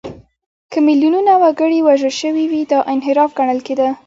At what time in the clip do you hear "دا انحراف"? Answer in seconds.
2.71-3.29